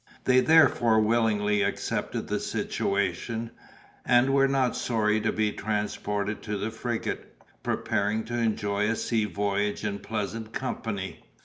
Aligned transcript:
They 0.23 0.39
therefore 0.39 0.99
willingly 0.99 1.61
accepted 1.61 2.27
the 2.27 2.39
situation, 2.39 3.51
and 4.03 4.33
were 4.33 4.47
not 4.47 4.75
sorry 4.75 5.21
to 5.21 5.31
be 5.31 5.51
transported 5.51 6.41
to 6.41 6.57
the 6.57 6.71
frigate, 6.71 7.35
preparing 7.61 8.23
to 8.23 8.33
enjoy 8.35 8.89
a 8.89 8.95
sea 8.95 9.25
voyage 9.25 9.85
in 9.85 9.99
pleasant 9.99 10.53
company. 10.53 11.23